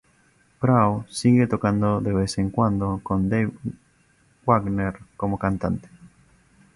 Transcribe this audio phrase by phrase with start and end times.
[0.59, 3.51] Crow sigue tocando de vez en cuando con Dave
[4.47, 5.89] Wagner como cantante.